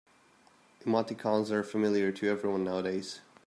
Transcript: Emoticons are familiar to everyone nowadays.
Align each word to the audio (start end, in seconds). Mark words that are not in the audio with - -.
Emoticons 0.83 1.51
are 1.51 1.61
familiar 1.61 2.11
to 2.11 2.27
everyone 2.27 2.63
nowadays. 2.63 3.21